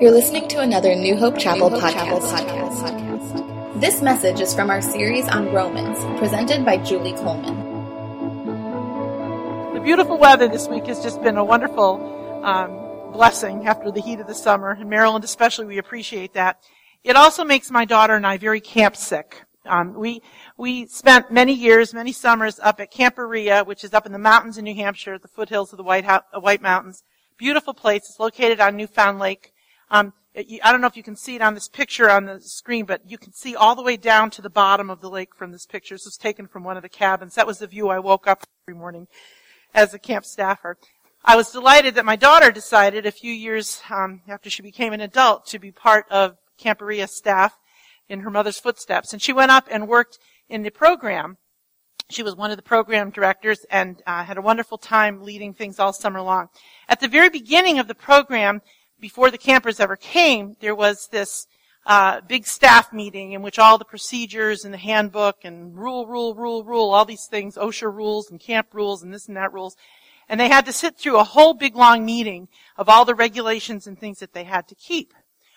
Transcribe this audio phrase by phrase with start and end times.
[0.00, 1.92] You're listening to another New Hope Chapel, New Hope podcast.
[1.92, 3.80] Chapel podcast.
[3.80, 7.54] This message is from our series on Romans, presented by Julie Coleman.
[9.74, 14.18] The beautiful weather this week has just been a wonderful um, blessing after the heat
[14.18, 14.74] of the summer.
[14.74, 16.60] In Maryland, especially, we appreciate that.
[17.04, 19.44] It also makes my daughter and I very camp sick.
[19.64, 20.22] Um, we
[20.56, 24.18] we spent many years, many summers up at Camp Berea, which is up in the
[24.18, 27.04] mountains in New Hampshire, at the foothills of the White, uh, White Mountains.
[27.38, 28.02] Beautiful place.
[28.08, 29.51] It's located on Newfound Lake.
[29.92, 32.86] Um, I don't know if you can see it on this picture on the screen,
[32.86, 35.52] but you can see all the way down to the bottom of the lake from
[35.52, 35.94] this picture.
[35.94, 37.34] This was taken from one of the cabins.
[37.34, 39.06] That was the view I woke up every morning
[39.74, 40.78] as a camp staffer.
[41.22, 45.02] I was delighted that my daughter decided a few years um, after she became an
[45.02, 47.58] adult to be part of Camp Berea staff
[48.08, 49.12] in her mother's footsteps.
[49.12, 50.18] And she went up and worked
[50.48, 51.36] in the program.
[52.10, 55.78] She was one of the program directors and uh, had a wonderful time leading things
[55.78, 56.48] all summer long.
[56.88, 58.62] At the very beginning of the program,
[59.02, 61.48] before the campers ever came, there was this
[61.84, 66.36] uh, big staff meeting in which all the procedures and the handbook and rule, rule,
[66.36, 69.76] rule, rule, all these things, OSHA rules and camp rules and this and that rules.
[70.28, 72.46] And they had to sit through a whole big long meeting
[72.78, 75.12] of all the regulations and things that they had to keep,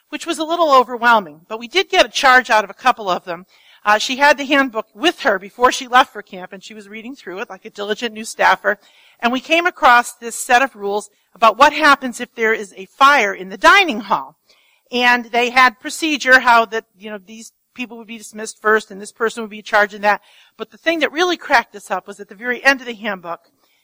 [0.09, 1.41] which was a little overwhelming.
[1.47, 3.45] But we did get a charge out of a couple of them.
[3.85, 6.89] Uh, she had the handbook with her before she left for camp, and she was
[6.89, 8.79] reading through it like a diligent new staffer.
[9.19, 12.85] And we came across this set of rules about what happens if there is a
[12.85, 14.37] fire in the dining hall.
[14.91, 18.99] And they had procedure how that, you know, these people would be dismissed first and
[18.99, 20.21] this person would be charged in that.
[20.57, 22.93] But the thing that really cracked us up was at the very end of the
[22.93, 23.41] handbook,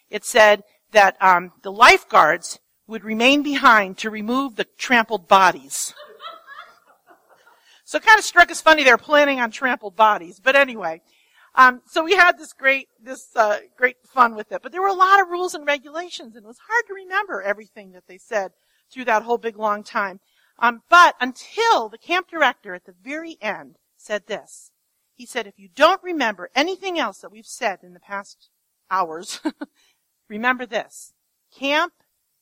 [0.09, 5.93] it said that um, the lifeguards would remain behind to remove the trampled bodies.
[7.91, 10.39] So it kind of struck us funny they were planning on trampled bodies.
[10.41, 11.01] But anyway,
[11.55, 14.61] um, so we had this great, this uh, great fun with it.
[14.63, 17.41] But there were a lot of rules and regulations, and it was hard to remember
[17.41, 18.53] everything that they said
[18.89, 20.21] through that whole big long time.
[20.57, 24.71] Um, but until the camp director at the very end said this,
[25.13, 28.47] he said, if you don't remember anything else that we've said in the past
[28.89, 29.41] hours,
[30.29, 31.11] remember this.
[31.53, 31.91] Camp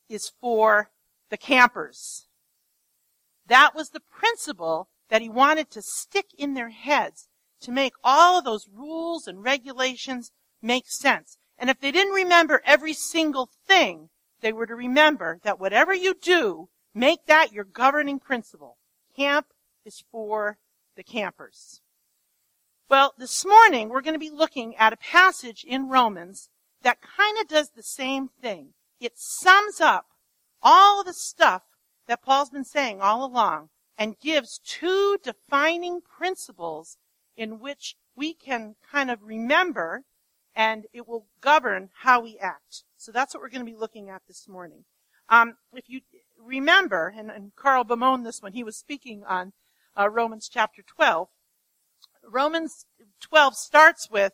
[0.08, 0.90] is for
[1.28, 2.28] the campers.
[3.48, 7.28] That was the principle that he wanted to stick in their heads
[7.60, 10.32] to make all of those rules and regulations
[10.62, 11.36] make sense.
[11.58, 14.08] And if they didn't remember every single thing,
[14.40, 18.78] they were to remember that whatever you do, make that your governing principle.
[19.14, 19.48] Camp
[19.84, 20.56] is for
[20.96, 21.82] the campers.
[22.88, 26.48] Well, this morning we're going to be looking at a passage in Romans
[26.82, 28.70] that kind of does the same thing.
[29.00, 30.06] It sums up
[30.62, 31.62] all the stuff
[32.06, 33.68] that Paul's been saying all along
[34.00, 36.96] and gives two defining principles
[37.36, 40.04] in which we can kind of remember
[40.56, 42.82] and it will govern how we act.
[42.96, 44.84] So that's what we're going to be looking at this morning.
[45.28, 46.00] Um, if you
[46.42, 49.52] remember, and, and, Carl bemoaned this when he was speaking on
[49.96, 51.28] uh, Romans chapter 12,
[52.28, 52.86] Romans
[53.20, 54.32] 12 starts with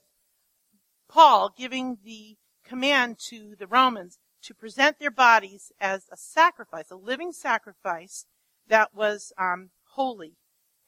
[1.09, 6.97] Paul giving the command to the Romans to present their bodies as a sacrifice, a
[6.97, 8.27] living sacrifice
[8.69, 10.37] that was um, holy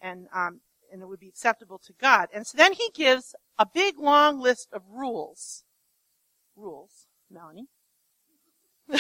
[0.00, 2.28] and um, and it would be acceptable to God.
[2.32, 5.64] And so then he gives a big long list of rules.
[6.56, 7.68] Rules, Melanie.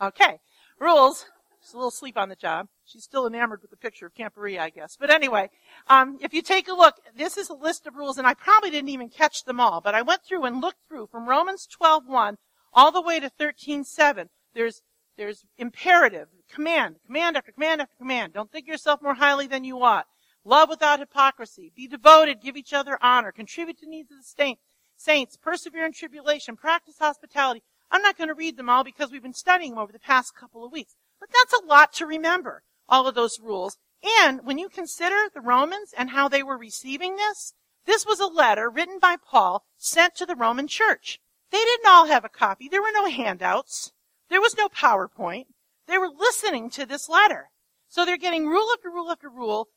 [0.00, 0.40] okay,
[0.78, 1.26] rules.
[1.60, 2.68] She's a little sleep on the job.
[2.84, 4.96] She's still enamored with the picture of Camp Berea, I guess.
[4.98, 5.50] But anyway,
[5.88, 8.70] um, if you take a look, this is a list of rules, and I probably
[8.70, 12.36] didn't even catch them all, but I went through and looked through from Romans 12:1
[12.72, 14.28] all the way to 13:7.
[14.54, 14.82] There's
[15.16, 18.32] there's imperative, command, command after command after command.
[18.32, 20.06] Don't think yourself more highly than you ought.
[20.44, 21.72] Love without hypocrisy.
[21.74, 22.40] Be devoted.
[22.40, 23.32] Give each other honor.
[23.32, 24.56] Contribute to the needs of the
[24.96, 25.36] saints.
[25.36, 26.56] Persevere in tribulation.
[26.56, 27.62] Practice hospitality.
[27.90, 30.34] I'm not going to read them all because we've been studying them over the past
[30.34, 30.96] couple of weeks.
[31.20, 33.78] But that's a lot to remember, all of those rules.
[34.20, 37.54] And when you consider the Romans and how they were receiving this,
[37.84, 41.18] this was a letter written by Paul sent to the Roman church.
[41.50, 42.68] They didn't all have a copy.
[42.68, 43.92] There were no handouts.
[44.28, 45.46] There was no PowerPoint.
[45.88, 47.50] They were listening to this letter.
[47.88, 49.68] So they're getting rule after rule after rule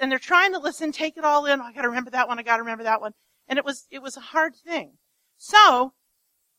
[0.00, 1.60] and they're trying to listen, take it all in.
[1.60, 2.38] Oh, I got to remember that one.
[2.38, 3.12] I got to remember that one.
[3.48, 4.98] And it was it was a hard thing.
[5.38, 5.94] So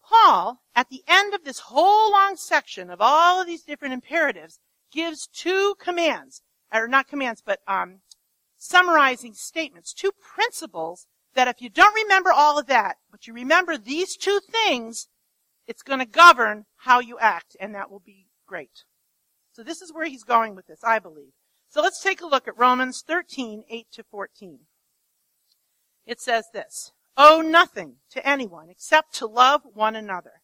[0.03, 4.59] Paul, at the end of this whole long section of all of these different imperatives,
[4.91, 6.41] gives two commands,
[6.73, 7.99] or not commands, but um,
[8.57, 13.77] summarizing statements, two principles that if you don't remember all of that, but you remember
[13.77, 15.07] these two things,
[15.67, 18.83] it's going to govern how you act, and that will be great.
[19.51, 21.33] So this is where he's going with this, I believe.
[21.69, 24.59] So let's take a look at Romans 13, 8 to 14.
[26.05, 30.41] It says this, Owe nothing to anyone except to love one another.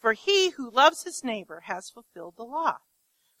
[0.00, 2.78] For he who loves his neighbor has fulfilled the law.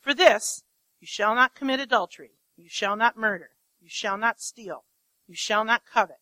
[0.00, 0.62] For this,
[1.00, 2.32] You shall not commit adultery.
[2.56, 3.50] You shall not murder.
[3.80, 4.84] You shall not steal.
[5.26, 6.20] You shall not covet.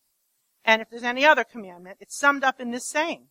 [0.64, 3.28] And if there's any other commandment, it's summed up in this saying.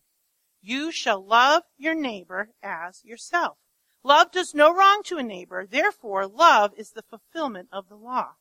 [0.62, 3.58] You shall love your neighbor as yourself.
[4.06, 5.64] Love does no wrong to a neighbor.
[5.64, 8.34] Therefore, love is the fulfillment of the law.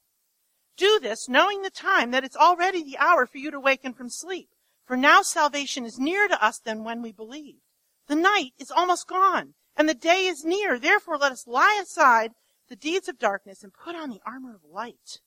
[0.75, 4.09] Do this knowing the time that it's already the hour for you to waken from
[4.09, 4.49] sleep.
[4.85, 7.61] For now salvation is nearer to us than when we believed.
[8.07, 10.77] The night is almost gone and the day is near.
[10.77, 12.33] Therefore, let us lie aside
[12.67, 15.21] the deeds of darkness and put on the armor of light.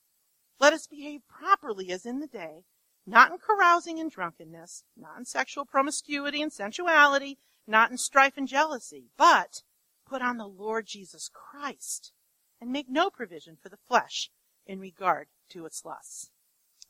[0.61, 2.65] Let us behave properly as in the day,
[3.07, 8.49] not in carousing and drunkenness, not in sexual promiscuity and sensuality, not in strife and
[8.49, 9.63] jealousy, but
[10.09, 12.13] put on the Lord Jesus Christ
[12.61, 14.31] and make no provision for the flesh
[14.67, 16.31] in regard to its lusts.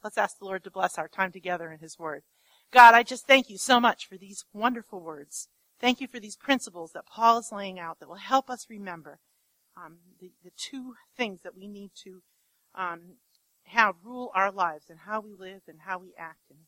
[0.02, 2.22] Let's ask the Lord to bless our time together in His Word.
[2.72, 5.48] God, I just thank you so much for these wonderful words.
[5.80, 9.19] Thank you for these principles that Paul is laying out that will help us remember
[9.76, 12.22] um, the, the two things that we need to
[12.74, 13.16] um,
[13.64, 16.60] have rule our lives and how we live and how we act and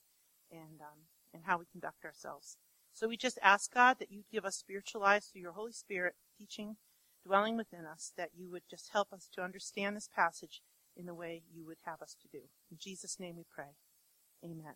[0.50, 0.98] and um,
[1.32, 2.56] and how we conduct ourselves.
[2.98, 6.16] So we just ask God that you give us spiritual eyes through your Holy Spirit
[6.36, 6.78] teaching,
[7.24, 10.62] dwelling within us, that you would just help us to understand this passage
[10.96, 12.42] in the way you would have us to do.
[12.72, 13.76] In Jesus' name we pray.
[14.44, 14.74] Amen.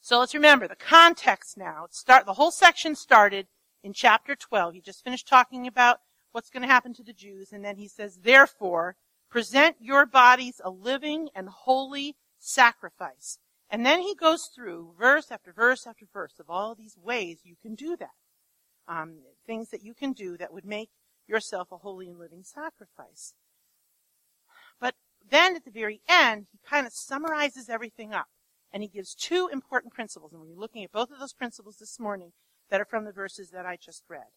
[0.00, 1.86] So let's remember the context now.
[1.92, 3.46] Start the whole section started
[3.84, 4.74] in chapter 12.
[4.74, 6.00] He just finished talking about
[6.32, 8.96] what's going to happen to the Jews, and then he says, therefore,
[9.30, 13.38] present your bodies a living and holy sacrifice.
[13.70, 17.54] And then he goes through verse after verse after verse of all these ways you
[17.60, 18.14] can do that.
[18.86, 20.90] Um, things that you can do that would make
[21.26, 23.34] yourself a holy and living sacrifice.
[24.80, 24.94] But
[25.30, 28.28] then at the very end, he kind of summarizes everything up.
[28.72, 30.32] And he gives two important principles.
[30.32, 32.32] And we're looking at both of those principles this morning
[32.70, 34.28] that are from the verses that I just read.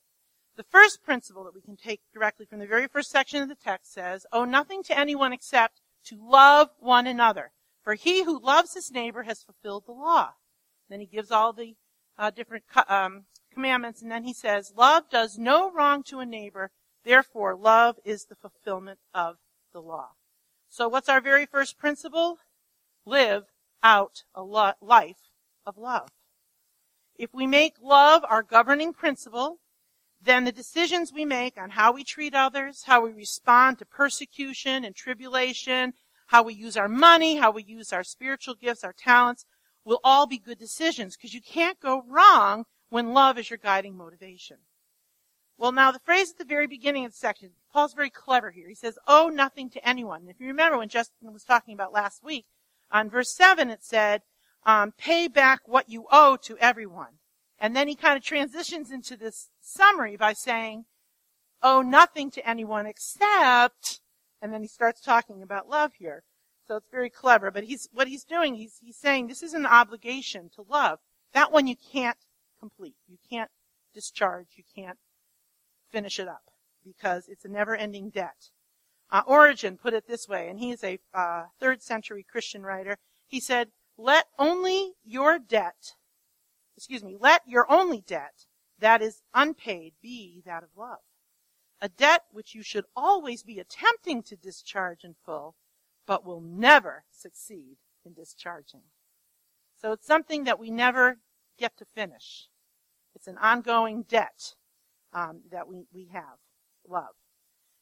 [0.58, 3.56] The first principle that we can take directly from the very first section of the
[3.56, 7.52] text says, owe nothing to anyone except to love one another.
[7.84, 10.34] For he who loves his neighbor has fulfilled the law.
[10.90, 11.76] Then he gives all the
[12.18, 16.72] uh, different um, commandments, and then he says, love does no wrong to a neighbor.
[17.04, 19.38] Therefore, love is the fulfillment of
[19.74, 20.10] the law.
[20.70, 22.38] So what's our very first principle?
[23.06, 23.44] Live
[23.82, 25.32] out a lo- life
[25.66, 26.10] of love.
[27.18, 29.58] If we make love our governing principle,
[30.24, 34.86] then the decisions we make on how we treat others, how we respond to persecution
[34.86, 35.94] and tribulation,
[36.32, 39.46] how we use our money, how we use our spiritual gifts, our talents,
[39.84, 43.98] will all be good decisions because you can't go wrong when love is your guiding
[43.98, 44.56] motivation.
[45.58, 48.70] Well, now the phrase at the very beginning of the section, Paul's very clever here.
[48.70, 50.26] He says, owe nothing to anyone.
[50.30, 52.46] if you remember when Justin was talking about last week,
[52.90, 54.22] on verse 7 it said,
[54.66, 57.20] um, pay back what you owe to everyone.
[57.60, 60.86] And then he kind of transitions into this summary by saying,
[61.62, 64.00] owe nothing to anyone except,
[64.42, 66.24] and then he starts talking about love here.
[66.68, 69.66] So it's very clever, but he's, what he's doing, he's, he's saying this is an
[69.66, 71.00] obligation to love.
[71.34, 72.18] That one you can't
[72.60, 72.96] complete.
[73.08, 73.50] You can't
[73.94, 74.48] discharge.
[74.56, 74.98] You can't
[75.90, 76.44] finish it up
[76.86, 78.50] because it's a never ending debt.
[79.12, 82.98] Uh, Origen put it this way, and he is a uh, third century Christian writer.
[83.28, 85.96] He said, let only your debt
[86.82, 88.46] excuse me, let your only debt
[88.80, 90.98] that is unpaid be that of love.
[91.82, 95.56] A debt which you should always be attempting to discharge in full,
[96.06, 98.82] but will never succeed in discharging.
[99.82, 101.18] So it's something that we never
[101.58, 102.48] get to finish.
[103.16, 104.56] It's an ongoing debt
[105.14, 106.38] um, that we, we have,
[106.88, 107.16] love.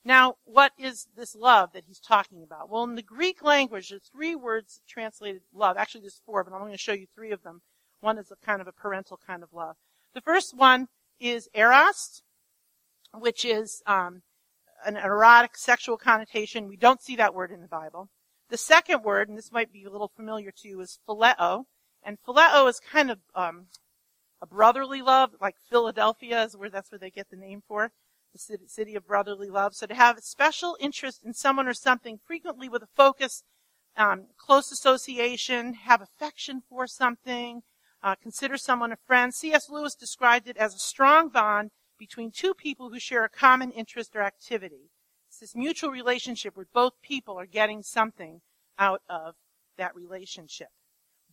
[0.05, 2.69] Now, what is this love that he's talking about?
[2.69, 5.75] Well, in the Greek language, there's three words translated love.
[5.77, 7.61] Actually, there's four, but I'm going to show you three of them
[8.01, 9.75] one is a kind of a parental kind of love.
[10.13, 10.87] The first one
[11.19, 12.23] is eros,
[13.13, 14.21] which is um,
[14.85, 16.67] an erotic sexual connotation.
[16.67, 18.09] We don't see that word in the Bible.
[18.49, 21.65] The second word, and this might be a little familiar to you, is phileo.
[22.03, 23.67] And phileo is kind of um,
[24.41, 27.91] a brotherly love, like Philadelphia is where that's where they get the name for,
[28.33, 29.75] the city, of brotherly love.
[29.75, 33.43] So to have a special interest in someone or something, frequently with a focus,
[33.97, 37.61] um, close association, have affection for something,
[38.01, 39.33] uh, consider someone a friend.
[39.33, 39.69] C.S.
[39.69, 44.15] Lewis described it as a strong bond between two people who share a common interest
[44.15, 44.89] or activity.
[45.27, 48.41] It's this mutual relationship where both people are getting something
[48.79, 49.35] out of
[49.77, 50.69] that relationship.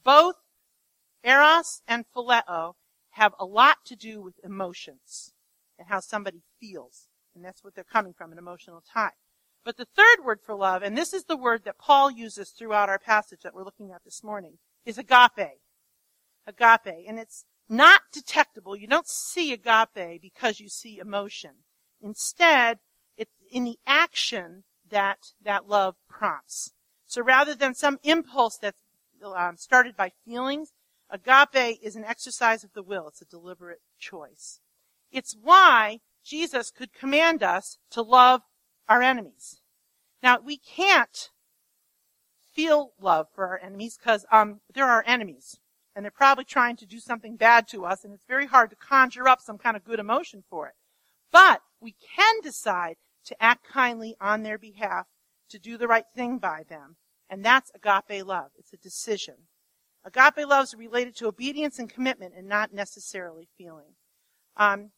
[0.04, 0.36] Both
[1.24, 2.74] eros and phileo
[3.10, 5.32] have a lot to do with emotions
[5.78, 7.08] and how somebody feels.
[7.34, 9.12] And that's what they're coming from, an emotional tie.
[9.64, 12.88] But the third word for love, and this is the word that Paul uses throughout
[12.88, 15.60] our passage that we're looking at this morning, is agape
[16.46, 18.76] agape, and it's not detectable.
[18.76, 21.64] You don't see agape because you see emotion.
[22.00, 22.78] Instead,
[23.16, 26.72] It's in the action that that love prompts.
[27.06, 28.82] So rather than some impulse that's
[29.24, 30.72] um, started by feelings,
[31.10, 33.08] agape is an exercise of the will.
[33.08, 34.60] It's a deliberate choice.
[35.10, 38.42] It's why Jesus could command us to love
[38.88, 39.60] our enemies.
[40.22, 41.30] Now, we can't
[42.52, 45.58] feel love for our enemies because um, they're our enemies.
[45.96, 48.76] And they're probably trying to do something bad to us, and it's very hard to
[48.76, 50.74] conjure up some kind of good emotion for it.
[51.32, 55.06] But we can decide to act kindly on their behalf,
[55.48, 56.96] to do the right thing by them.
[57.28, 58.50] And that's agape love.
[58.58, 59.34] It's a decision.
[60.04, 63.94] Agape love is related to obedience and commitment and not necessarily feeling.
[64.56, 64.90] Um,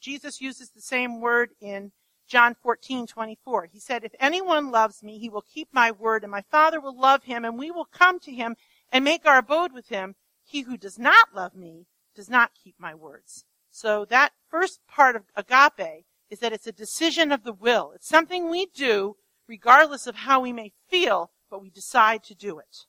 [0.00, 1.92] Jesus uses the same word in
[2.28, 3.66] John 14, 24.
[3.72, 6.96] He said, If anyone loves me, he will keep my word, and my Father will
[6.96, 8.54] love him, and we will come to him
[8.92, 10.16] and make our abode with him.
[10.44, 13.44] He who does not love me does not keep my words.
[13.70, 17.92] So that first part of agape is that it's a decision of the will.
[17.94, 19.16] It's something we do
[19.48, 22.86] regardless of how we may feel, but we decide to do it.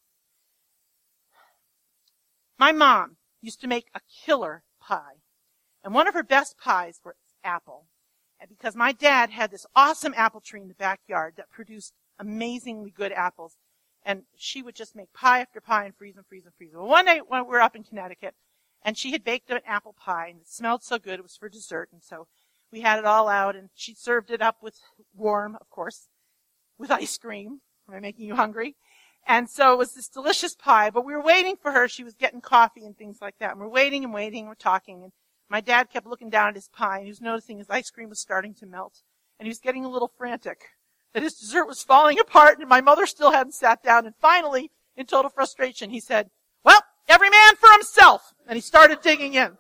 [2.58, 5.22] My mom used to make a killer pie.
[5.84, 7.88] And one of her best pies was apple.
[8.40, 12.92] And because my dad had this awesome apple tree in the backyard that produced amazingly
[12.92, 13.58] good apples.
[14.04, 16.72] And she would just make pie after pie and freeze and freeze and freeze.
[16.74, 18.34] Well, one night when we were up in Connecticut,
[18.84, 21.50] and she had baked an apple pie, and it smelled so good, it was for
[21.50, 22.28] dessert, and so
[22.72, 24.80] we had it all out, and she served it up with
[25.14, 26.08] warm, of course,
[26.78, 27.62] with ice cream.
[27.88, 28.76] Am I making you hungry?
[29.28, 31.88] And so it was this delicious pie, but we were waiting for her.
[31.88, 33.52] She was getting coffee and things like that.
[33.52, 35.12] And we're waiting and waiting, and we're talking, and
[35.48, 38.10] my dad kept looking down at his pie, and he was noticing his ice cream
[38.10, 39.04] was starting to melt,
[39.38, 40.62] and he was getting a little frantic.
[41.14, 44.72] That his dessert was falling apart, and my mother still hadn't sat down, and finally,
[44.96, 46.30] in total frustration, he said,
[46.64, 48.34] well, every man for himself!
[48.48, 49.58] And he started digging in.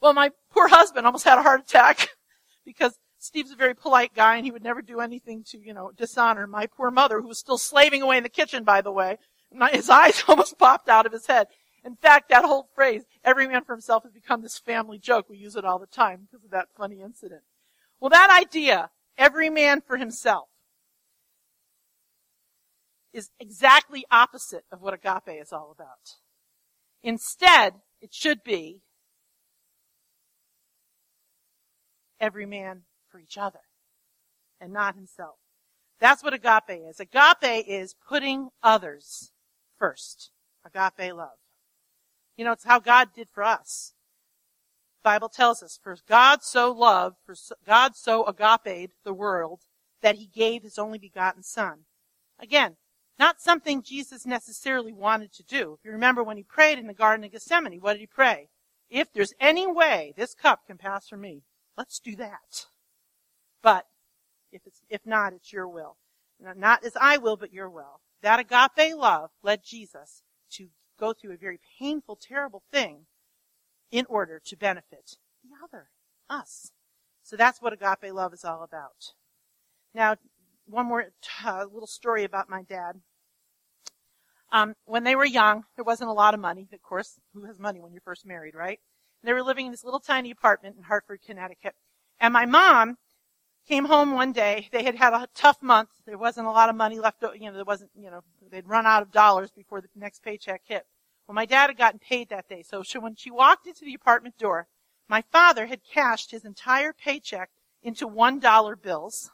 [0.00, 2.08] Well, my poor husband almost had a heart attack
[2.64, 5.92] because Steve's a very polite guy and he would never do anything to, you know,
[5.96, 9.18] dishonor my poor mother who was still slaving away in the kitchen, by the way.
[9.70, 11.46] His eyes almost popped out of his head.
[11.84, 15.28] In fact, that whole phrase, every man for himself, has become this family joke.
[15.28, 17.42] We use it all the time because of that funny incident.
[18.00, 20.48] Well, that idea, every man for himself,
[23.12, 26.16] is exactly opposite of what agape is all about.
[27.02, 28.80] Instead, it should be
[32.20, 33.60] every man for each other
[34.60, 35.36] and not himself.
[36.00, 37.00] That's what agape is.
[37.00, 39.32] Agape is putting others
[39.78, 40.30] first.
[40.64, 41.38] Agape love.
[42.36, 43.92] You know, it's how God did for us.
[45.02, 47.34] Bible tells us, for God so loved, for
[47.66, 49.60] God so agape the world
[50.00, 51.84] that he gave his only begotten son.
[52.38, 52.76] Again,
[53.18, 55.76] not something Jesus necessarily wanted to do.
[55.78, 58.48] If you remember when he prayed in the Garden of Gethsemane, what did he pray?
[58.90, 61.42] If there's any way this cup can pass from me,
[61.76, 62.66] let's do that.
[63.62, 63.86] But
[64.50, 65.96] if it's, if not, it's your will.
[66.40, 68.00] Not as I will, but your will.
[68.22, 70.68] That agape love led Jesus to
[70.98, 73.06] go through a very painful, terrible thing
[73.92, 75.90] in order to benefit the other,
[76.28, 76.72] us.
[77.22, 79.12] So that's what agape love is all about.
[79.94, 80.16] Now,
[80.66, 81.12] one more
[81.44, 83.00] uh, little story about my dad.
[84.50, 86.68] Um, when they were young, there wasn't a lot of money.
[86.72, 88.80] Of course, who has money when you're first married, right?
[89.22, 91.74] And they were living in this little tiny apartment in Hartford, Connecticut.
[92.18, 92.96] And my mom
[93.66, 94.68] came home one day.
[94.72, 95.90] They had had a tough month.
[96.06, 97.22] There wasn't a lot of money left.
[97.22, 98.20] You know, there wasn't, you know,
[98.50, 100.84] they'd run out of dollars before the next paycheck hit.
[101.26, 102.62] Well, my dad had gotten paid that day.
[102.62, 104.66] So she, when she walked into the apartment door,
[105.08, 107.50] my father had cashed his entire paycheck
[107.82, 109.30] into one dollar bills.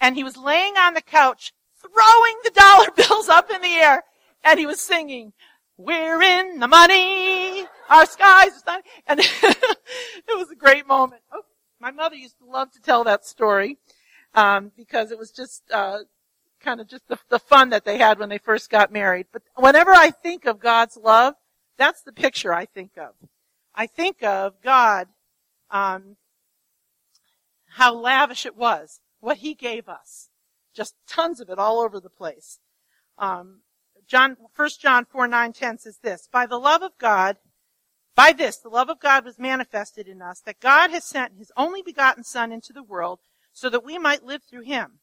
[0.00, 4.04] And he was laying on the couch, throwing the dollar bills up in the air,
[4.42, 5.32] and he was singing,
[5.76, 11.22] we're in the money, our skies are sunny, and it was a great moment.
[11.32, 11.42] Oh,
[11.78, 13.78] my mother used to love to tell that story
[14.34, 16.00] um, because it was just uh,
[16.60, 19.26] kind of just the, the fun that they had when they first got married.
[19.32, 21.34] But whenever I think of God's love,
[21.76, 23.14] that's the picture I think of.
[23.74, 25.08] I think of God,
[25.70, 26.16] um,
[27.76, 30.28] how lavish it was, what He gave us,
[30.74, 32.58] just tons of it all over the place.
[33.16, 33.62] Um,
[34.06, 37.36] John, 1 John 4, 9, 10 says this, By the love of God,
[38.16, 41.52] by this, the love of God was manifested in us, that God has sent his
[41.56, 43.20] only begotten Son into the world
[43.52, 44.99] so that we might live through him.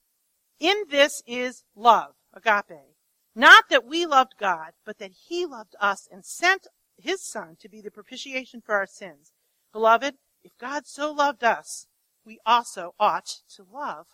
[0.60, 2.96] In this is love, agape.
[3.36, 7.70] Not that we loved God, but that he loved us and sent his Son to
[7.70, 9.32] be the propitiation for our sins.
[9.72, 11.88] Beloved, if God so loved us,
[12.26, 14.08] we also ought to love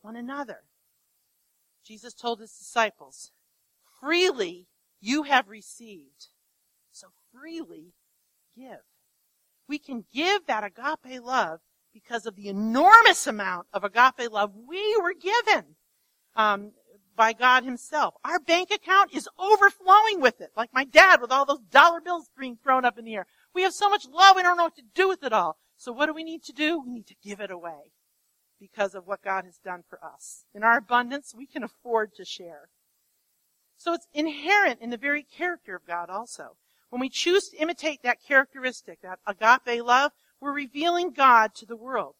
[0.00, 0.60] one another.
[1.84, 3.32] Jesus told his disciples,
[4.00, 4.68] freely
[5.00, 6.28] you have received,
[6.90, 7.92] so freely
[8.56, 8.80] give.
[9.68, 11.60] We can give that agape love
[11.94, 15.64] because of the enormous amount of agape love we were given
[16.36, 16.72] um,
[17.16, 18.14] by God Himself.
[18.24, 22.28] Our bank account is overflowing with it, like my dad with all those dollar bills
[22.38, 23.26] being thrown up in the air.
[23.54, 25.56] We have so much love, we don't know what to do with it all.
[25.76, 26.82] So what do we need to do?
[26.84, 27.92] We need to give it away
[28.60, 30.44] because of what God has done for us.
[30.54, 32.68] In our abundance, we can afford to share.
[33.76, 36.56] So it's inherent in the very character of God also.
[36.90, 40.12] When we choose to imitate that characteristic, that agape love,
[40.44, 42.16] we're revealing God to the world.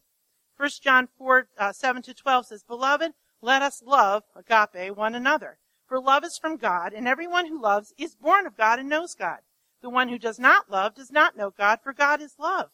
[0.56, 3.12] 1 John 4, uh, 7 to 12 says, Beloved,
[3.42, 5.58] let us love, agape, one another.
[5.86, 9.14] For love is from God, and everyone who loves is born of God and knows
[9.14, 9.40] God.
[9.82, 12.70] The one who does not love does not know God, for God is love.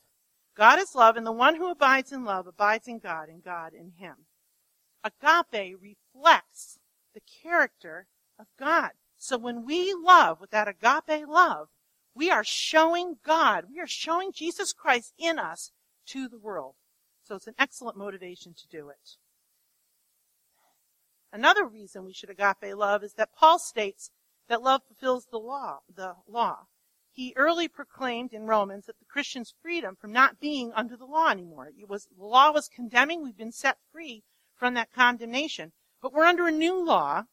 [0.57, 3.73] God is love, and the one who abides in love abides in God, and God
[3.75, 4.27] in him.
[5.03, 6.79] Agape reflects
[7.13, 8.07] the character
[8.39, 8.91] of God.
[9.19, 11.69] So when we love with that agape love,
[12.15, 15.73] we are showing God, we are showing Jesus Christ in us
[16.07, 16.75] to the world.
[17.23, 19.17] So it's an excellent motivation to do it.
[21.33, 24.11] Another reason we should agape love is that Paul states
[24.49, 26.67] that love fulfills the law, the law.
[27.13, 31.29] He early proclaimed in Romans that the Christian's freedom from not being under the law
[31.29, 31.69] anymore.
[31.77, 34.25] It was, the law was condemning, we've been set free
[34.57, 35.73] from that condemnation.
[36.03, 37.25] But we're under a new law,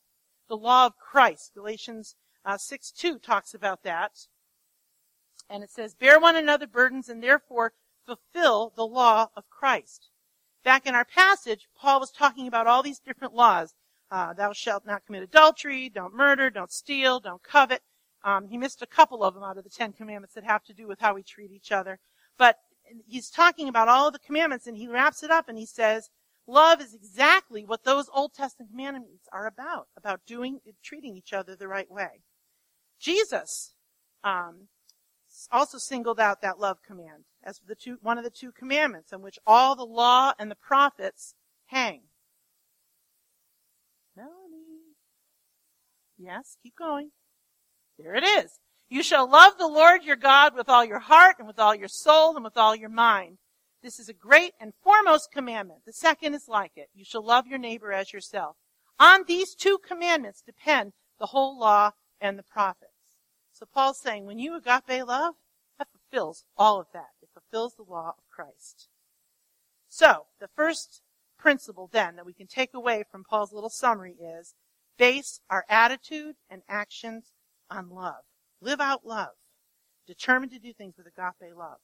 [0.48, 1.54] the law of Christ.
[1.56, 2.16] Galatians
[2.46, 4.28] uh, 6 2 talks about that.
[5.50, 7.74] And it says, Bear one another burdens and therefore
[8.06, 10.10] fulfill the law of Christ.
[10.64, 13.74] Back in our passage, Paul was talking about all these different laws.
[14.10, 17.82] Uh, thou shalt not commit adultery, don't murder, don't steal, don't covet.
[18.24, 20.74] Um, he missed a couple of them out of the Ten Commandments that have to
[20.74, 22.00] do with how we treat each other.
[22.38, 22.58] But
[23.06, 26.10] he's talking about all the commandments and he wraps it up and he says,
[26.48, 31.56] love is exactly what those Old Testament commandments are about, about doing, treating each other
[31.56, 32.22] the right way.
[33.00, 33.74] Jesus,
[34.24, 34.68] um,
[35.52, 39.22] also singled out that love command as the two, one of the two commandments on
[39.22, 41.36] which all the law and the prophets
[41.68, 42.02] hang.
[44.16, 44.96] Melanie.
[46.18, 47.12] Yes, keep going.
[48.00, 48.60] There it is.
[48.90, 51.90] You shall love the Lord your God with all your heart and with all your
[51.90, 53.38] soul and with all your mind.
[53.84, 55.82] This is a great and foremost commandment.
[55.86, 56.90] The second is like it.
[56.94, 58.56] You shall love your neighbor as yourself.
[59.00, 62.87] On these two commandments depend the whole law and the prophets.
[63.58, 65.34] So Paul's saying, when you agape love,
[65.80, 67.10] that fulfills all of that.
[67.24, 68.88] It fulfills the law of Christ.
[69.90, 71.02] So, the first
[71.40, 74.54] principle then that we can take away from Paul's little summary is
[75.00, 77.32] base our attitude and actions
[77.68, 78.26] on love.
[78.62, 79.34] Live out love.
[80.06, 81.80] Determined to do things with agape love.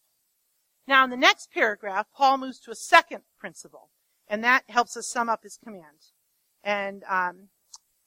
[0.88, 3.90] Now, in the next paragraph, Paul moves to a second principle,
[4.28, 6.12] and that helps us sum up his command.
[6.64, 7.48] And um,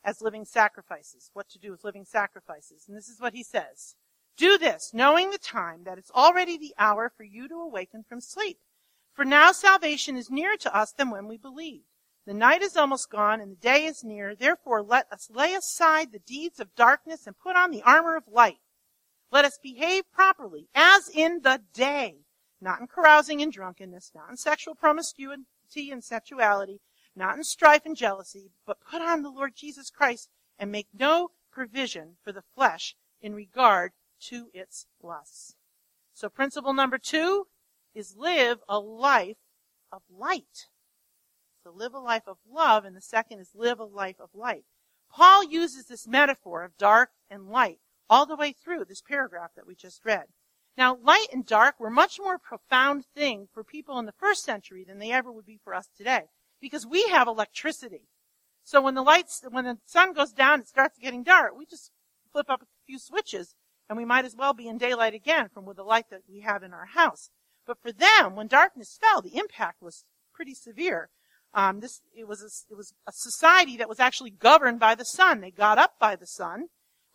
[0.07, 2.85] as living sacrifices, what to do with living sacrifices.
[2.87, 3.97] And this is what he says.
[4.37, 8.21] Do this, knowing the time that it's already the hour for you to awaken from
[8.21, 8.59] sleep.
[9.13, 11.87] For now salvation is nearer to us than when we believed.
[12.25, 14.35] The night is almost gone and the day is near.
[14.35, 18.25] Therefore, let us lay aside the deeds of darkness and put on the armor of
[18.29, 18.59] light.
[19.33, 22.19] Let us behave properly, as in the day,
[22.61, 25.45] not in carousing and drunkenness, not in sexual promiscuity
[25.91, 26.81] and sensuality,
[27.17, 31.31] not in strife and jealousy, but put on the Lord Jesus Christ and make no
[31.51, 33.93] provision for the flesh in regard
[34.29, 35.57] to its lusts.
[36.13, 37.47] So principle number two
[37.95, 39.39] is live a life
[39.91, 40.69] of light
[41.67, 44.65] to live a life of love, and the second is live a life of light.
[45.11, 49.67] Paul uses this metaphor of dark and light all the way through this paragraph that
[49.67, 50.27] we just read.
[50.79, 54.85] Now, light and dark were much more profound thing for people in the first century
[54.85, 56.27] than they ever would be for us today,
[56.67, 58.09] because we have electricity.
[58.65, 61.53] So when the lights, when the sun goes down, it starts getting dark.
[61.57, 61.93] We just
[62.33, 63.55] flip up a few switches,
[63.89, 66.41] and we might as well be in daylight again from with the light that we
[66.41, 67.31] have in our house.
[67.67, 71.11] But for them, when darkness fell, the impact was pretty severe.
[71.55, 75.05] Um, this it was a, it was a society that was actually governed by the
[75.05, 75.41] sun.
[75.41, 76.67] They got up by the sun.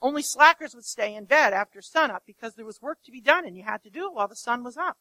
[0.01, 3.45] Only slackers would stay in bed after sunup because there was work to be done,
[3.45, 4.97] and you had to do it while the sun was up.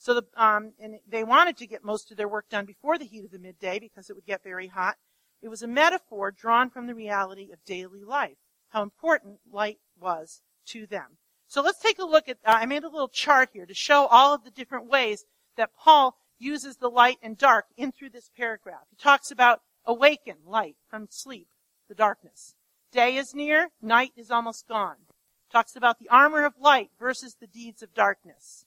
[0.00, 3.04] So the um, and they wanted to get most of their work done before the
[3.04, 4.96] heat of the midday because it would get very hot.
[5.42, 8.38] It was a metaphor drawn from the reality of daily life,
[8.70, 11.18] how important light was to them.
[11.48, 12.38] So let's take a look at.
[12.46, 15.26] Uh, I made a little chart here to show all of the different ways
[15.58, 18.86] that Paul uses the light and dark in through this paragraph.
[18.88, 21.48] He talks about awaken, light, from sleep,
[21.90, 22.54] the darkness.
[22.90, 24.96] Day is near, night is almost gone.
[25.52, 28.64] Talks about the armor of light versus the deeds of darkness.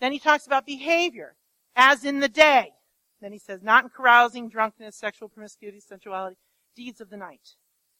[0.00, 1.36] Then he talks about behavior,
[1.76, 2.72] as in the day.
[3.20, 6.36] Then he says, not in carousing, drunkenness, sexual promiscuity, sensuality,
[6.74, 7.56] deeds of the night.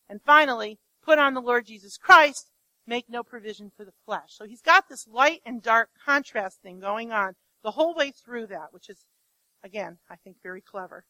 [0.08, 2.50] And finally, put on the Lord Jesus Christ,
[2.86, 4.30] make no provision for the flesh.
[4.30, 8.46] So he's got this light and dark contrast thing going on the whole way through
[8.46, 9.04] that, which is
[9.62, 11.04] Again, I think very clever.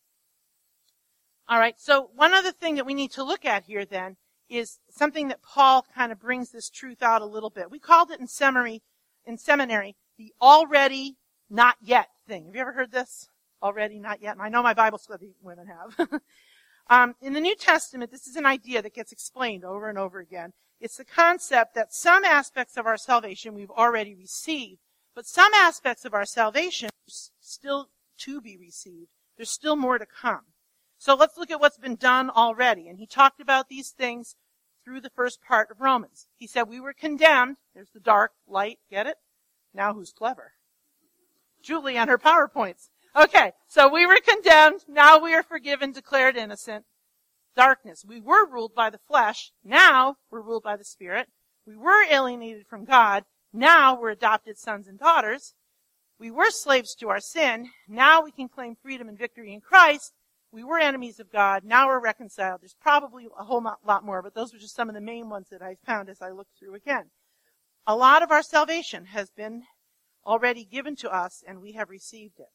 [1.48, 4.16] All right, so one other thing that we need to look at here then
[4.48, 7.70] is something that Paul kind of brings this truth out a little bit.
[7.70, 8.83] We called it in seminary,
[9.24, 11.16] in seminary, the already
[11.48, 12.44] not yet thing.
[12.44, 13.30] Have you ever heard this?
[13.62, 14.37] Already not yet.
[14.38, 16.20] I know my Bible study women have.
[16.90, 20.18] um, in the New Testament, this is an idea that gets explained over and over
[20.18, 20.52] again.
[20.78, 24.80] It's the concept that some aspects of our salvation we've already received,
[25.14, 29.09] but some aspects of our salvation are still to be received.
[29.38, 30.42] There's still more to come.
[30.98, 32.88] So let's look at what's been done already.
[32.88, 34.37] And he talked about these things
[34.85, 36.26] through the first part of Romans.
[36.37, 37.56] He said we were condemned.
[37.74, 39.16] There's the dark, light, get it?
[39.74, 40.52] Now who's clever?
[41.62, 42.88] Julie and her PowerPoints.
[43.14, 44.85] Okay, so we were condemned.
[44.88, 46.85] Now we are forgiven, declared innocent.
[47.56, 48.04] Darkness.
[48.06, 49.52] We were ruled by the flesh.
[49.64, 51.28] Now we're ruled by the Spirit.
[51.66, 53.24] We were alienated from God.
[53.52, 55.54] Now we're adopted sons and daughters.
[56.18, 57.70] We were slaves to our sin.
[57.88, 60.12] Now we can claim freedom and victory in Christ.
[60.52, 61.64] We were enemies of God.
[61.64, 62.61] Now we're reconciled.
[62.61, 65.48] There's probably a whole lot more, but those were just some of the main ones
[65.50, 67.06] that I found as I looked through again.
[67.86, 69.64] A lot of our salvation has been
[70.24, 72.50] already given to us and we have received it.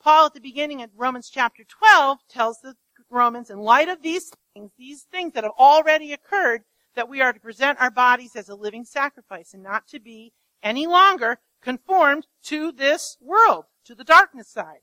[0.00, 2.74] Paul at the beginning of Romans chapter 12 tells the
[3.10, 6.62] Romans, in light of these things, these things that have already occurred,
[6.94, 10.32] that we are to present our bodies as a living sacrifice and not to be
[10.62, 14.80] any longer conformed to this world, to the darkness side.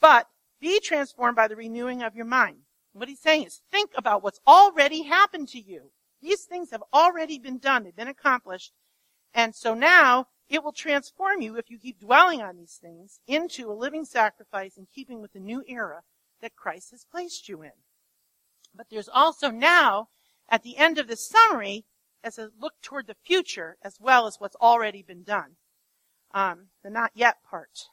[0.00, 0.28] But
[0.60, 2.58] be transformed by the renewing of your mind.
[2.92, 5.90] What he's saying is think about what's already happened to you.
[6.24, 7.84] These things have already been done.
[7.84, 8.72] They've been accomplished.
[9.34, 13.70] And so now it will transform you if you keep dwelling on these things into
[13.70, 16.00] a living sacrifice in keeping with the new era
[16.40, 17.72] that Christ has placed you in.
[18.74, 20.08] But there's also now,
[20.48, 21.84] at the end of this summary,
[22.22, 25.56] as a look toward the future as well as what's already been done.
[26.32, 27.90] Um, the not yet part.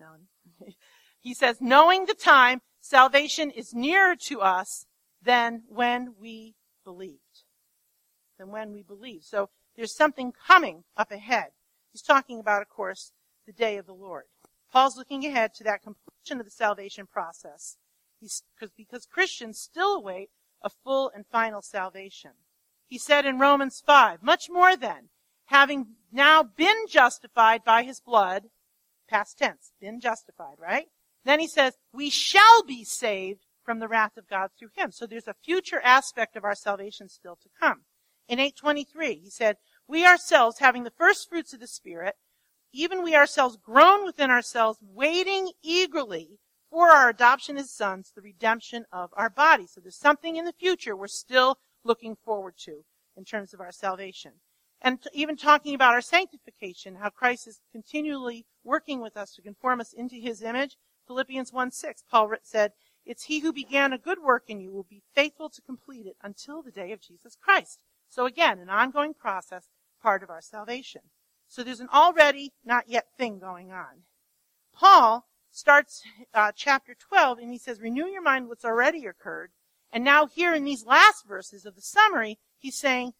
[1.20, 4.86] he says, knowing the time, salvation is nearer to us
[5.24, 7.44] than when we believed.
[8.38, 9.24] Than when we believed.
[9.24, 11.48] So there's something coming up ahead.
[11.92, 13.12] He's talking about, of course,
[13.46, 14.24] the day of the Lord.
[14.72, 17.76] Paul's looking ahead to that completion of the salvation process.
[18.20, 18.42] He's,
[18.76, 20.30] because Christians still await
[20.62, 22.32] a full and final salvation.
[22.86, 25.10] He said in Romans 5, much more then,
[25.46, 28.44] having now been justified by his blood,
[29.08, 30.86] past tense, been justified, right?
[31.24, 34.92] Then he says, we shall be saved from the wrath of God through him.
[34.92, 37.82] So there's a future aspect of our salvation still to come.
[38.28, 42.16] In 823, he said, We ourselves, having the first fruits of the Spirit,
[42.72, 46.38] even we ourselves groan within ourselves, waiting eagerly
[46.70, 49.66] for our adoption as sons, the redemption of our body.
[49.66, 52.84] So there's something in the future we're still looking forward to
[53.16, 54.32] in terms of our salvation.
[54.80, 59.80] And even talking about our sanctification, how Christ is continually working with us to conform
[59.80, 60.76] us into his image.
[61.06, 62.72] Philippians 1 6, Paul said,
[63.06, 66.16] It's he who began a good work in you will be faithful to complete it
[66.22, 67.80] until the day of Jesus Christ.
[68.08, 69.68] So again, an ongoing process,
[70.02, 71.02] part of our salvation.
[71.48, 74.04] So there's an already, not yet thing going on.
[74.72, 79.50] Paul starts uh, chapter 12 and he says, renew your mind what's already occurred.
[79.92, 83.12] And now here in these last verses of the summary, he's saying,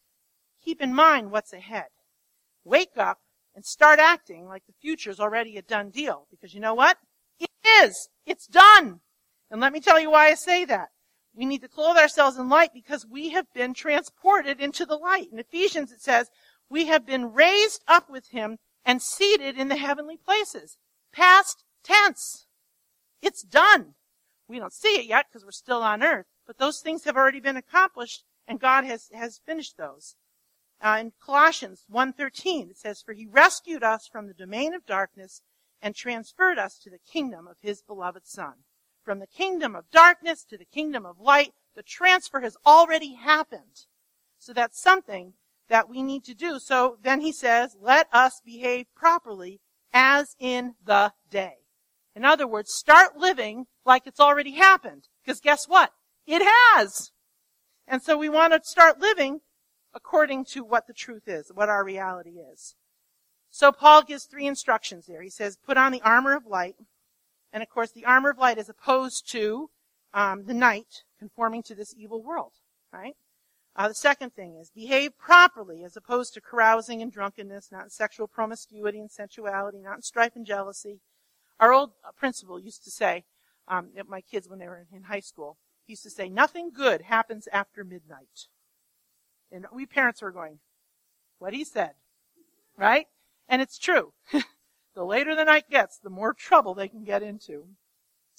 [0.63, 1.87] keep in mind what's ahead.
[2.63, 3.19] Wake up
[3.55, 6.27] and start acting like the future's already a done deal.
[6.29, 6.97] Because you know what?
[7.39, 8.09] It is.
[8.25, 8.99] It's done.
[9.51, 10.89] And let me tell you why I say that.
[11.35, 15.27] We need to clothe ourselves in light because we have been transported into the light.
[15.31, 16.29] In Ephesians it says,
[16.69, 20.77] we have been raised up with him and seated in the heavenly places.
[21.11, 22.47] Past tense.
[23.21, 23.95] It's done.
[24.47, 27.39] We don't see it yet because we're still on earth, but those things have already
[27.39, 30.15] been accomplished and God has, has finished those.
[30.81, 35.41] Uh, in Colossians 1.13 it says, For he rescued us from the domain of darkness
[35.81, 38.63] and transferred us to the kingdom of his beloved Son
[39.05, 41.53] from the kingdom of darkness to the kingdom of light.
[41.75, 43.85] The transfer has already happened.
[44.39, 45.33] So that's something
[45.69, 46.59] that we need to do.
[46.59, 49.61] So then he says, let us behave properly
[49.93, 51.57] as in the day.
[52.15, 55.07] In other words, start living like it's already happened.
[55.23, 55.91] Because guess what?
[56.25, 57.11] It has.
[57.87, 59.41] And so we want to start living
[59.93, 62.75] according to what the truth is, what our reality is.
[63.49, 65.21] So Paul gives three instructions there.
[65.21, 66.75] He says, put on the armor of light.
[67.55, 69.69] And of course, the armor of light is opposed to
[70.13, 72.51] um, the night, conforming to this evil world,
[72.91, 73.15] right?
[73.77, 77.89] Uh, the second thing is behave properly as opposed to carousing and drunkenness, not in
[77.89, 80.99] sexual promiscuity and sensuality, not in strife and jealousy.
[81.57, 83.23] Our old principal used to say,
[83.69, 87.03] um, my kids when they were in high school, he used to say, nothing good
[87.03, 88.47] happens after midnight.
[89.49, 90.59] And we parents were going,
[91.39, 91.91] what he said,
[92.75, 93.07] right?
[93.47, 94.11] And it's true.
[94.95, 97.67] The later the night gets, the more trouble they can get into.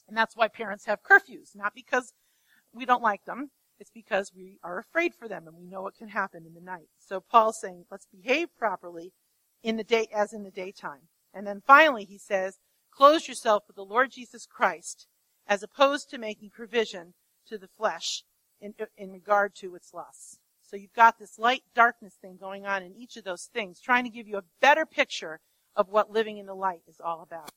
[0.08, 2.14] And that's why parents have curfews, not because
[2.72, 3.50] we don't like them.
[3.78, 6.60] It's because we are afraid for them and we know what can happen in the
[6.60, 6.88] night.
[6.98, 9.12] So Paul's saying, let's behave properly
[9.62, 11.08] in the day, as in the daytime.
[11.34, 12.58] And then finally he says,
[12.90, 15.06] clothe yourself with the Lord Jesus Christ
[15.46, 17.12] as opposed to making provision
[17.48, 18.24] to the flesh
[18.60, 20.38] in, in regard to its lusts.
[20.62, 24.04] So you've got this light darkness thing going on in each of those things, trying
[24.04, 25.40] to give you a better picture
[25.76, 27.50] of what living in the light is all about.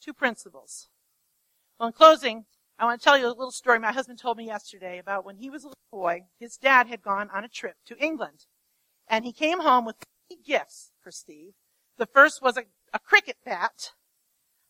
[0.00, 0.88] Two principles.
[1.78, 2.46] Well, in closing,
[2.78, 5.36] I want to tell you a little story my husband told me yesterday about when
[5.36, 6.22] he was a little boy.
[6.38, 8.46] His dad had gone on a trip to England.
[9.08, 9.96] And he came home with
[10.28, 11.54] three gifts for Steve.
[11.96, 13.92] The first was a, a cricket bat.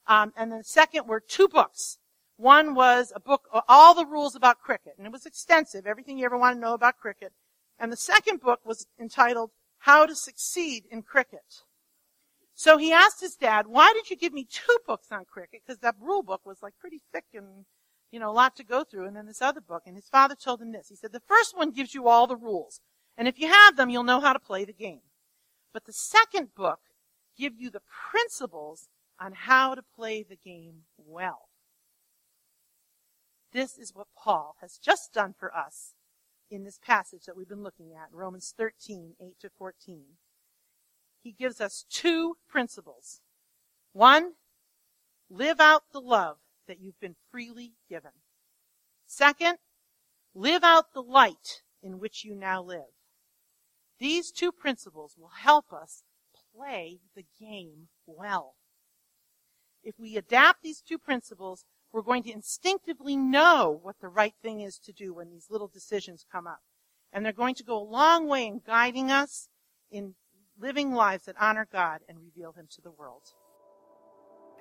[0.07, 1.99] Um, and the second were two books.
[2.37, 4.95] One was a book, all the rules about cricket.
[4.97, 7.33] And it was extensive, everything you ever want to know about cricket.
[7.79, 11.63] And the second book was entitled How to Succeed in Cricket.
[12.59, 15.63] So he asked his dad, why did you give me two books on cricket?
[15.65, 17.67] Because that rule book was like pretty thick and,
[18.11, 19.07] you know, a lot to go through.
[19.07, 19.85] And then this other book.
[19.87, 20.89] And his father told him this.
[20.89, 22.81] He said, the first one gives you all the rules.
[23.17, 25.03] And if you have them, you'll know how to play the game.
[25.73, 26.81] But the second book
[27.39, 28.89] gives you the principles
[29.21, 31.51] on how to play the game well.
[33.53, 35.95] This is what Paul has just done for us
[36.51, 40.05] in this passage that we've been looking at, Romans 13, 8 to 14
[41.29, 43.21] he gives us two principles.
[43.93, 44.33] One,
[45.29, 48.13] live out the love that you've been freely given.
[49.07, 49.59] Second,
[50.35, 52.95] live out the light in which you now live.
[53.99, 56.03] These two principles will help us
[56.57, 58.55] play the game well.
[59.85, 64.63] If we adapt these two principles, we're going to instinctively know what the right thing
[64.63, 66.61] is to do when these little decisions come up.
[67.13, 69.51] And they're going to go a long way in guiding us
[69.91, 70.15] in
[70.61, 73.23] living lives that honor God and reveal Him to the world.